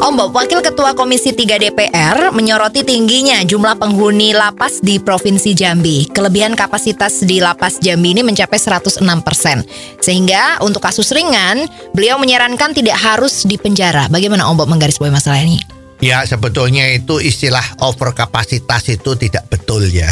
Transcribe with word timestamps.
Om 0.00 0.16
Bob, 0.16 0.32
Wakil 0.32 0.64
Ketua 0.64 0.96
Komisi 0.96 1.36
3 1.36 1.60
DPR 1.60 2.32
menyoroti 2.32 2.80
tingginya 2.88 3.44
jumlah 3.44 3.76
penghuni 3.76 4.32
lapas 4.32 4.80
di 4.80 4.96
Provinsi 4.96 5.52
Jambi. 5.52 6.08
Kelebihan 6.08 6.56
kapasitas 6.56 7.20
di 7.20 7.36
lapas 7.36 7.76
Jambi 7.76 8.16
ini 8.16 8.24
mencapai 8.24 8.56
106 8.56 8.96
persen. 9.20 9.60
Sehingga 10.00 10.56
untuk 10.64 10.80
kasus 10.80 11.12
ringan, 11.12 11.68
beliau 11.92 12.16
menyarankan 12.16 12.72
tidak 12.72 12.96
harus 12.96 13.44
dipenjara. 13.44 14.08
Bagaimana 14.08 14.48
Om 14.48 14.64
Bob 14.64 14.72
menggarisbawahi 14.72 15.12
masalah 15.12 15.44
ini? 15.44 15.60
Ya 16.00 16.24
sebetulnya 16.24 16.88
itu 16.96 17.20
istilah 17.20 17.84
overkapasitas 17.84 18.88
itu 18.88 19.20
tidak 19.20 19.52
betul 19.52 19.84
ya. 19.84 20.08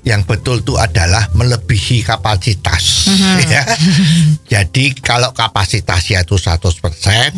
Yang 0.00 0.22
betul 0.24 0.64
itu 0.64 0.80
adalah 0.80 1.28
melebihi 1.36 2.08
kapasitas. 2.08 3.12
ya. 3.52 3.68
Jadi 4.48 4.96
kalau 4.96 5.36
kapasitasnya 5.36 6.24
itu 6.24 6.40
100%, 6.40 7.36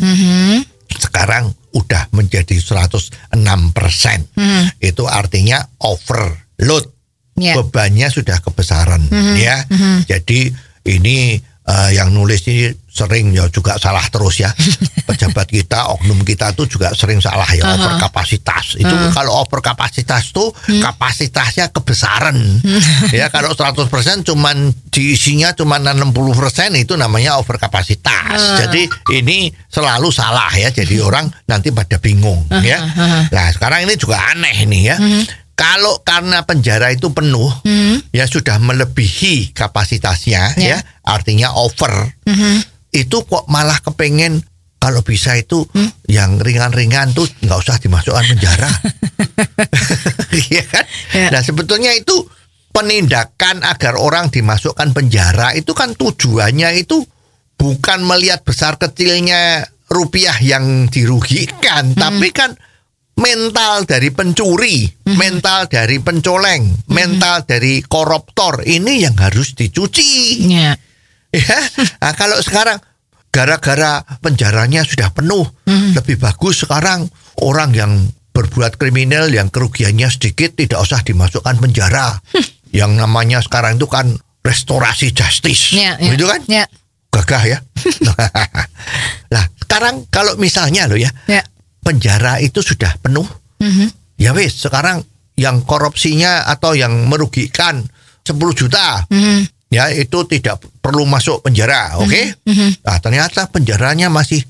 sekarang 1.01 1.49
udah 1.73 2.13
menjadi 2.13 2.61
106%. 2.61 3.17
Itu 4.77 5.03
artinya 5.09 5.65
overload. 5.81 6.85
Ya. 7.41 7.57
Bebannya 7.57 8.13
sudah 8.13 8.37
kebesaran 8.43 9.01
ya. 9.39 9.65
Jadi 10.05 10.53
ini 10.85 11.41
eh, 11.65 11.89
yang 11.97 12.13
nulis 12.13 12.45
ini 12.45 12.69
sering 12.85 13.33
ya 13.33 13.49
juga 13.49 13.81
salah 13.81 14.05
terus 14.13 14.45
ya. 14.45 14.53
Pejabat 15.11 15.47
kita, 15.47 15.79
oknum 15.91 16.23
kita 16.23 16.55
tuh 16.55 16.65
juga 16.65 16.95
sering 16.95 17.19
salah 17.19 17.47
ya 17.51 17.67
overkapasitas. 17.75 18.79
Itu 18.79 18.95
kalau 19.11 19.43
overkapasitas 19.43 20.31
tuh 20.31 20.55
kapasitasnya 20.79 21.69
kebesaran. 21.69 22.37
ya 23.11 23.27
kalau 23.27 23.51
100% 23.51 23.87
cuman 24.23 24.71
diisinya 24.87 25.51
cuman 25.51 25.91
60% 25.91 26.79
itu 26.79 26.95
namanya 26.95 27.35
overkapasitas. 27.39 28.63
Jadi 28.65 28.87
ini 29.17 29.51
selalu 29.67 30.09
salah 30.09 30.51
ya. 30.55 30.71
Jadi 30.71 30.97
orang 31.03 31.27
nanti 31.45 31.69
pada 31.69 31.99
bingung 31.99 32.47
ya. 32.63 32.79
Nah, 33.27 33.47
sekarang 33.51 33.83
ini 33.85 33.99
juga 33.99 34.19
aneh 34.31 34.63
nih 34.65 34.83
ya. 34.83 34.97
Kalau 35.51 36.01
karena 36.01 36.41
penjara 36.41 36.89
itu 36.89 37.13
penuh, 37.13 37.51
ya 38.09 38.25
sudah 38.25 38.57
melebihi 38.57 39.53
kapasitasnya, 39.53 40.57
Ya. 40.57 40.65
ya, 40.65 40.77
artinya 41.05 41.53
over. 41.53 42.09
Itu 42.89 43.23
kok 43.29 43.45
malah 43.45 43.77
kepengen 43.79 44.41
kalau 44.81 45.05
bisa 45.05 45.37
itu 45.37 45.61
yang 46.09 46.41
ringan-ringan 46.41 47.13
tuh 47.13 47.29
nggak 47.45 47.59
usah 47.61 47.77
dimasukkan 47.77 48.25
penjara, 48.33 48.71
Iya 50.49 50.63
kan? 50.65 50.85
Ya. 51.13 51.29
Nah 51.29 51.41
sebetulnya 51.45 51.93
itu 51.93 52.25
penindakan 52.73 53.61
agar 53.61 53.93
orang 54.01 54.33
dimasukkan 54.33 54.89
penjara 54.89 55.53
itu 55.53 55.77
kan 55.77 55.93
tujuannya 55.93 56.81
itu 56.81 57.05
bukan 57.61 58.01
melihat 58.01 58.41
besar 58.41 58.81
kecilnya 58.81 59.69
rupiah 59.93 60.33
yang 60.41 60.89
dirugikan, 60.89 61.93
tapi 61.93 62.33
kan 62.33 62.57
mental 63.21 63.85
dari 63.85 64.09
pencuri, 64.09 64.89
mental 65.13 65.69
dari 65.69 66.01
pencoleng, 66.01 66.89
mental 66.89 67.45
dari 67.45 67.85
koruptor 67.85 68.65
ini 68.65 69.05
yang 69.05 69.13
harus 69.13 69.53
dicuci. 69.53 70.41
Ya. 70.49 70.73
Ya, 71.31 71.59
nah, 72.03 72.11
kalau 72.11 72.43
sekarang 72.43 72.83
gara-gara 73.31 74.03
penjaranya 74.19 74.83
sudah 74.83 75.09
penuh, 75.15 75.47
lebih 75.95 76.19
bagus 76.19 76.67
sekarang 76.67 77.07
orang 77.39 77.71
yang 77.71 77.91
berbuat 78.31 78.79
kriminal 78.79 79.27
yang 79.27 79.47
kerugiannya 79.51 80.07
sedikit 80.07 80.55
tidak 80.55 80.83
usah 80.83 80.99
dimasukkan 81.03 81.55
penjara. 81.59 82.19
Yang 82.71 82.91
namanya 83.03 83.39
sekarang 83.43 83.75
itu 83.75 83.87
kan 83.87 84.15
restorasi 84.43 85.11
justice, 85.11 85.75
Ya, 85.75 85.99
ya. 85.99 86.15
gitu 86.15 86.27
kan? 86.27 86.39
Ya. 86.47 86.63
Gagah 87.11 87.43
ya. 87.43 87.57
nah, 89.33 89.43
sekarang 89.59 90.07
kalau 90.07 90.39
misalnya 90.39 90.87
lo 90.87 90.95
ya, 90.95 91.11
Ya. 91.27 91.43
penjara 91.83 92.39
itu 92.39 92.63
sudah 92.63 92.95
penuh, 93.03 93.27
ya 94.15 94.31
wes 94.31 94.55
sekarang 94.55 95.03
yang 95.35 95.63
korupsinya 95.67 96.47
atau 96.47 96.71
yang 96.75 97.07
merugikan 97.11 97.83
10 98.23 98.37
juta, 98.55 99.03
ya 99.71 99.87
itu 99.89 100.27
tidak 100.27 100.59
perlu 100.83 101.07
masuk 101.07 101.41
penjara, 101.41 101.95
oke? 101.97 102.43
Nah 102.83 102.97
ternyata 102.99 103.47
penjaranya 103.47 104.11
masih 104.11 104.43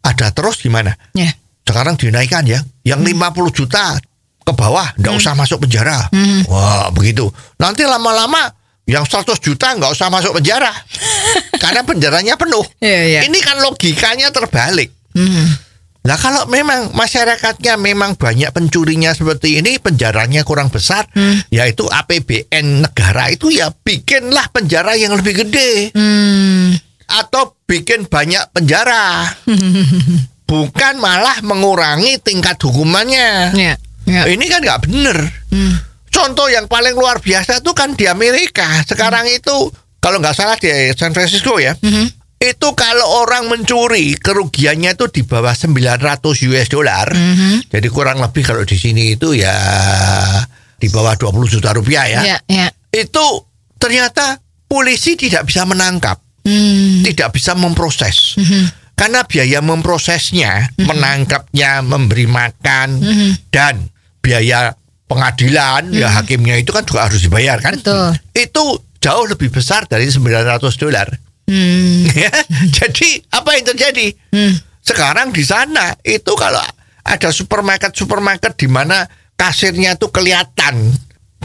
ada 0.00 0.32
terus 0.32 0.58
gimana? 0.64 0.96
Ya. 1.12 1.30
Sekarang 1.64 2.00
dinaikkan 2.00 2.44
ya, 2.48 2.60
yang 2.84 3.00
50 3.04 3.52
juta 3.52 3.96
ke 4.44 4.52
bawah 4.52 4.92
nggak 5.00 5.14
usah 5.16 5.32
masuk 5.36 5.64
penjara, 5.68 6.08
wah 6.48 6.88
begitu. 6.92 7.28
Nanti 7.56 7.84
lama-lama 7.84 8.52
yang 8.84 9.08
100 9.08 9.36
juta 9.40 9.72
nggak 9.72 9.92
usah 9.92 10.12
masuk 10.12 10.36
penjara, 10.36 10.68
karena 11.62 11.80
penjaranya 11.84 12.36
penuh. 12.36 12.64
Iya, 12.80 13.00
iya. 13.08 13.20
Ini 13.24 13.38
kan 13.40 13.60
logikanya 13.64 14.28
terbalik. 14.28 14.92
Nah 16.04 16.20
kalau 16.20 16.44
memang 16.52 16.92
masyarakatnya 16.92 17.80
memang 17.80 18.20
banyak 18.20 18.52
pencurinya 18.52 19.16
seperti 19.16 19.56
ini, 19.64 19.80
penjaranya 19.80 20.44
kurang 20.44 20.68
besar, 20.68 21.08
yaitu 21.48 21.88
APBN 21.88 22.84
negara 22.84 23.32
itu 23.32 23.48
ya 23.48 23.72
bikinlah 23.72 24.52
penjara 24.52 25.00
yang 25.00 25.16
lebih 25.16 25.48
gede. 25.48 25.96
Hmm. 25.96 26.76
Atau 27.08 27.56
bikin 27.64 28.04
banyak 28.04 28.52
penjara. 28.52 29.32
Bukan 30.50 31.00
malah 31.00 31.40
mengurangi 31.40 32.20
tingkat 32.20 32.60
hukumannya. 32.60 33.56
Ya. 33.56 33.74
Ya. 34.04 34.22
Ini 34.28 34.44
kan 34.44 34.60
nggak 34.60 34.84
bener. 34.84 35.16
Contoh 36.12 36.52
yang 36.52 36.68
paling 36.68 36.92
luar 36.92 37.18
biasa 37.24 37.64
itu 37.64 37.72
kan 37.72 37.96
di 37.96 38.04
Amerika. 38.04 38.84
Sekarang 38.84 39.24
itu 39.24 39.72
kalau 40.04 40.20
nggak 40.20 40.36
salah 40.36 40.60
di 40.60 40.68
San 40.92 41.16
Francisco 41.16 41.56
ya. 41.56 41.72
Itu 42.38 42.76
kalau 42.76 43.24
orang 43.24 43.48
mencuri 43.48 44.20
kerugiannya 44.20 44.92
itu 44.92 45.06
di 45.08 45.22
bawah 45.24 45.56
900 45.56 46.20
US 46.50 46.68
dollar. 46.68 47.08
Jadi 47.66 47.88
kurang 47.88 48.20
lebih 48.20 48.44
kalau 48.44 48.62
di 48.62 48.76
sini 48.76 49.16
itu 49.16 49.32
ya 49.32 49.54
di 50.76 50.92
bawah 50.92 51.16
20 51.16 51.48
juta 51.48 51.72
rupiah 51.72 52.04
ya. 52.04 52.20
Ya. 52.20 52.38
Ya. 52.44 52.68
Itu 52.92 53.48
ternyata 53.80 54.38
polisi 54.68 55.16
tidak 55.16 55.48
bisa 55.48 55.64
menangkap, 55.64 56.20
Hmm. 56.44 57.00
tidak 57.00 57.32
bisa 57.32 57.56
memproses. 57.56 58.36
Karena 58.94 59.24
biaya 59.24 59.58
memprosesnya, 59.58 60.70
menangkapnya, 60.78 61.80
memberi 61.82 62.28
makan 62.28 63.00
dan 63.48 63.88
biaya 64.20 64.76
pengadilan 65.04 65.90
ya 65.90 66.08
hakimnya 66.08 66.56
itu 66.60 66.70
kan 66.70 66.84
juga 66.86 67.08
harus 67.08 67.24
dibayar 67.24 67.58
kan? 67.58 67.74
Betul. 67.80 68.14
Itu 68.32 68.62
jauh 69.00 69.26
lebih 69.26 69.50
besar 69.50 69.84
dari 69.84 70.08
900 70.08 70.76
dolar. 70.76 71.08
Hmm. 71.44 72.08
Ya, 72.08 72.32
Jadi 72.80 73.20
apa 73.28 73.52
yang 73.52 73.64
terjadi? 73.68 74.06
Sekarang 74.80 75.32
di 75.32 75.44
sana 75.44 75.92
itu 76.00 76.32
kalau 76.36 76.64
ada 77.04 77.28
supermarket 77.28 77.92
supermarket 77.92 78.56
di 78.56 78.64
mana 78.64 79.04
kasirnya 79.36 79.96
itu 79.96 80.08
kelihatan 80.08 80.92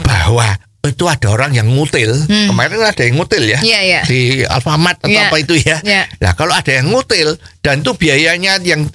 bahwa 0.00 0.56
itu 0.80 1.04
ada 1.04 1.28
orang 1.28 1.52
yang 1.52 1.68
ngutil. 1.68 2.08
Kemarin 2.24 2.80
ada 2.80 3.02
yang 3.04 3.20
ngutil 3.20 3.44
ya 3.44 3.60
Iya, 3.60 3.80
iya. 3.84 4.00
di 4.08 4.40
Alfamart 4.40 5.04
atau 5.04 5.12
Iya. 5.12 5.28
apa 5.28 5.36
itu 5.36 5.54
ya. 5.60 5.76
Iya. 5.84 6.08
Nah 6.16 6.32
kalau 6.32 6.56
ada 6.56 6.72
yang 6.72 6.88
ngutil 6.88 7.36
dan 7.60 7.84
itu 7.84 7.92
biayanya 7.92 8.56
yang 8.64 8.88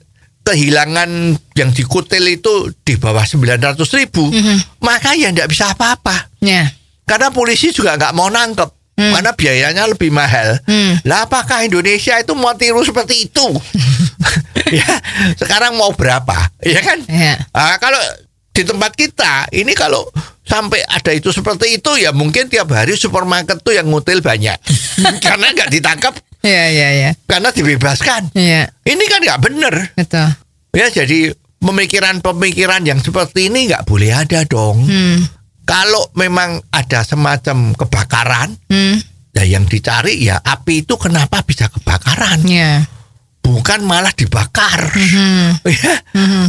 kehilangan 0.46 1.10
yang 1.58 1.70
dikutil 1.74 2.22
itu 2.26 2.70
di 2.82 2.98
bawah 2.98 3.26
900 3.26 3.78
ribu, 3.98 4.30
maka 4.80 5.14
ya 5.14 5.34
tidak 5.34 5.50
bisa 5.50 5.74
apa-apa. 5.74 6.30
Ya. 6.42 6.70
Karena 7.06 7.30
polisi 7.30 7.70
juga 7.70 7.98
nggak 7.98 8.14
mau 8.14 8.30
nangkep. 8.30 8.70
Karena 8.96 9.32
biayanya 9.36 9.84
lebih 9.92 10.08
mahal. 10.08 10.56
Hmm. 10.64 10.96
Lah 11.04 11.28
apakah 11.28 11.68
Indonesia 11.68 12.16
itu 12.16 12.32
mau 12.32 12.56
tiru 12.56 12.80
seperti 12.80 13.28
itu? 13.28 13.48
ya, 14.80 14.88
sekarang 15.36 15.76
mau 15.76 15.92
berapa? 15.92 16.48
Ya 16.64 16.80
kan? 16.80 17.04
Ya. 17.12 17.44
Ah, 17.52 17.76
kalau 17.76 18.00
di 18.56 18.64
tempat 18.64 18.96
kita 18.96 19.52
ini 19.52 19.76
kalau 19.76 20.08
sampai 20.48 20.80
ada 20.88 21.12
itu 21.12 21.28
seperti 21.36 21.76
itu 21.76 21.92
ya 22.00 22.16
mungkin 22.16 22.48
tiap 22.48 22.72
hari 22.72 22.96
supermarket 22.96 23.60
tuh 23.60 23.76
yang 23.76 23.92
ngutil 23.92 24.24
banyak. 24.24 24.56
karena 25.26 25.52
nggak 25.52 25.70
ditangkap, 25.76 26.16
Ya. 26.46 26.70
Ya. 26.70 26.90
Ya. 26.94 27.10
karena 27.26 27.50
dibebaskan. 27.50 28.32
Ya. 28.38 28.70
Ini 28.86 29.04
kan 29.12 29.20
nggak 29.20 29.42
bener. 29.44 29.74
Betul. 29.98 30.30
Ya 30.72 30.88
jadi 30.94 31.34
pemikiran-pemikiran 31.60 32.86
yang 32.86 33.02
seperti 33.02 33.50
ini 33.50 33.68
nggak 33.74 33.84
boleh 33.90 34.14
ada 34.14 34.46
dong. 34.46 34.86
Hmm. 34.86 35.26
Kalau 35.66 36.14
memang 36.14 36.62
ada 36.70 37.02
semacam 37.02 37.74
kebakaran, 37.74 38.54
Hmm. 38.70 39.02
ya 39.34 39.44
yang 39.44 39.66
dicari 39.66 40.22
ya 40.22 40.38
api 40.40 40.86
itu 40.86 40.94
kenapa 40.96 41.42
bisa 41.42 41.68
kebakaran, 41.68 42.46
Ya. 42.46 42.86
bukan 43.42 43.82
malah 43.84 44.14
dibakar. 44.14 44.94
Ya, 45.66 45.94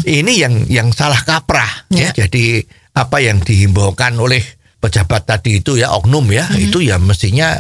Ini 0.04 0.32
yang 0.36 0.54
yang 0.68 0.88
salah 0.92 1.20
kaprah. 1.20 1.88
Ya. 1.88 2.12
Ya. 2.12 2.24
Jadi 2.28 2.60
apa 2.92 3.18
yang 3.20 3.40
dihimbaukan 3.40 4.12
oleh 4.16 4.44
pejabat 4.78 5.24
tadi 5.24 5.64
itu 5.64 5.80
ya 5.80 5.90
oknum 5.96 6.28
ya, 6.30 6.46
itu 6.56 6.84
ya 6.84 7.00
mestinya 7.00 7.56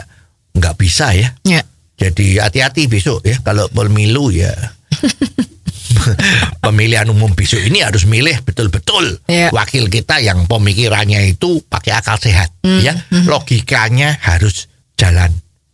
nggak 0.52 0.76
bisa 0.76 1.16
ya. 1.16 1.32
Ya. 1.42 1.64
Jadi 1.96 2.36
hati-hati 2.36 2.86
besok 2.86 3.24
ya 3.24 3.40
kalau 3.40 3.66
pemilu 3.72 4.28
ya. 4.28 4.52
Pemilihan 6.64 7.08
umum 7.08 7.32
besok 7.32 7.60
ini 7.60 7.80
harus 7.80 8.04
milih 8.04 8.42
betul-betul 8.42 9.20
Iya. 9.26 9.50
wakil 9.50 9.86
kita 9.86 10.18
yang 10.18 10.44
pemikirannya 10.44 11.30
itu 11.30 11.62
pakai 11.66 11.92
akal 11.94 12.16
sehat 12.16 12.50
Hmm, 12.60 12.82
ya. 12.82 12.92
Logikanya 13.24 14.18
harus 14.18 14.66
jalan 14.94 15.30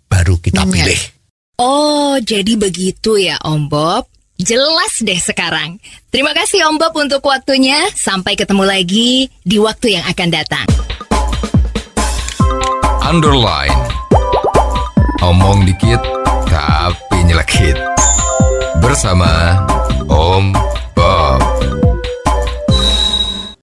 baru 0.07 0.37
kita 0.37 0.63
Iya. 0.63 0.73
pilih. 0.73 1.01
Oh, 1.57 2.19
jadi 2.19 2.59
begitu 2.59 3.17
ya 3.17 3.39
Om 3.41 3.69
Bob. 3.69 4.05
Jelas 4.37 4.99
deh 4.99 5.17
sekarang. 5.17 5.79
Terima 6.09 6.35
kasih 6.35 6.67
Om 6.67 6.77
Bob 6.77 6.97
untuk 6.97 7.23
waktunya. 7.23 7.79
Sampai 7.95 8.35
ketemu 8.35 8.67
lagi 8.67 9.31
di 9.41 9.57
waktu 9.57 9.95
yang 9.95 10.05
akan 10.05 10.29
datang. 10.29 10.67
Underline. 13.03 13.77
Omong 15.23 15.63
dikit 15.63 16.03
tapi 16.49 17.23
nyelekit. 17.23 17.79
Bersama 18.83 19.55
Om 20.13 20.53
Bob. 20.95 21.82